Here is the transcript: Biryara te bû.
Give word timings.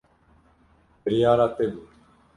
Biryara 1.03 1.47
te 1.55 1.63
bû. 1.71 1.81